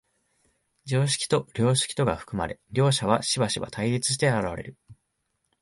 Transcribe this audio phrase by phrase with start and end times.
[0.85, 4.75] 常識と良識とが含まれ、両者はしばしば対立して現れる。